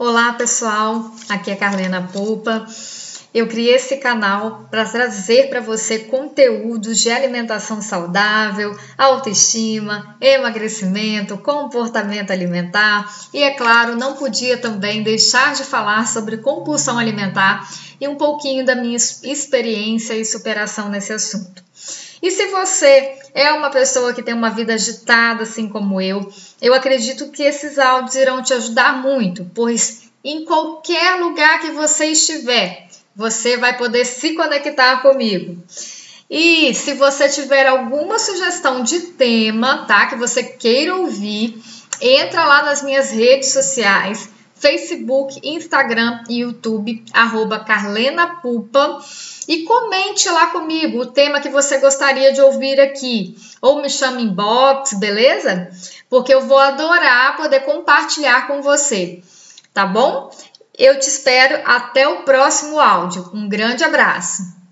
Olá 0.00 0.32
pessoal, 0.34 1.10
aqui 1.28 1.50
é 1.50 1.56
Carlena 1.56 2.08
Poupa. 2.12 2.64
Eu 3.34 3.48
criei 3.48 3.74
esse 3.74 3.96
canal 3.96 4.68
para 4.70 4.84
trazer 4.84 5.48
para 5.48 5.60
você 5.60 5.98
conteúdos 5.98 7.00
de 7.00 7.10
alimentação 7.10 7.82
saudável, 7.82 8.78
autoestima, 8.96 10.16
emagrecimento, 10.20 11.36
comportamento 11.38 12.30
alimentar 12.30 13.12
e, 13.34 13.42
é 13.42 13.54
claro, 13.54 13.96
não 13.96 14.14
podia 14.14 14.56
também 14.56 15.02
deixar 15.02 15.52
de 15.54 15.64
falar 15.64 16.06
sobre 16.06 16.36
compulsão 16.36 16.96
alimentar 16.96 17.68
e 18.00 18.06
um 18.06 18.14
pouquinho 18.14 18.64
da 18.64 18.76
minha 18.76 18.96
experiência 18.96 20.14
e 20.14 20.24
superação 20.24 20.88
nesse 20.88 21.12
assunto. 21.12 21.60
E 22.22 22.30
se 22.30 22.46
você 22.46 23.16
é 23.32 23.52
uma 23.52 23.70
pessoa 23.70 24.12
que 24.12 24.22
tem 24.22 24.34
uma 24.34 24.50
vida 24.50 24.74
agitada, 24.74 25.44
assim 25.44 25.68
como 25.68 26.00
eu, 26.00 26.30
eu 26.60 26.74
acredito 26.74 27.30
que 27.30 27.42
esses 27.42 27.78
áudios 27.78 28.16
irão 28.16 28.42
te 28.42 28.52
ajudar 28.52 29.00
muito, 29.00 29.48
pois 29.54 30.08
em 30.24 30.44
qualquer 30.44 31.20
lugar 31.20 31.60
que 31.60 31.70
você 31.70 32.06
estiver, 32.06 32.88
você 33.14 33.56
vai 33.56 33.76
poder 33.76 34.04
se 34.04 34.34
conectar 34.34 35.00
comigo. 35.00 35.62
E 36.30 36.74
se 36.74 36.92
você 36.94 37.28
tiver 37.28 37.66
alguma 37.66 38.18
sugestão 38.18 38.82
de 38.82 39.00
tema, 39.00 39.86
tá, 39.86 40.06
que 40.06 40.16
você 40.16 40.42
queira 40.42 40.94
ouvir, 40.94 41.62
entra 42.00 42.44
lá 42.44 42.62
nas 42.62 42.82
minhas 42.82 43.10
redes 43.10 43.52
sociais 43.52 44.28
Facebook, 44.58 45.40
Instagram 45.42 46.24
e 46.28 46.40
YouTube, 46.40 47.04
arroba 47.12 47.60
Carlena 47.60 48.40
Pupa. 48.40 48.98
E 49.46 49.62
comente 49.62 50.28
lá 50.28 50.48
comigo 50.48 51.00
o 51.00 51.06
tema 51.06 51.40
que 51.40 51.48
você 51.48 51.78
gostaria 51.78 52.32
de 52.32 52.40
ouvir 52.40 52.78
aqui. 52.80 53.36
Ou 53.62 53.80
me 53.80 53.88
chame 53.88 54.22
inbox, 54.22 54.92
beleza? 54.98 55.70
Porque 56.10 56.34
eu 56.34 56.42
vou 56.42 56.58
adorar 56.58 57.36
poder 57.36 57.60
compartilhar 57.60 58.46
com 58.46 58.60
você. 58.60 59.22
Tá 59.72 59.86
bom? 59.86 60.30
Eu 60.76 60.98
te 60.98 61.08
espero 61.08 61.62
até 61.64 62.06
o 62.06 62.22
próximo 62.22 62.78
áudio. 62.78 63.30
Um 63.32 63.48
grande 63.48 63.82
abraço! 63.82 64.67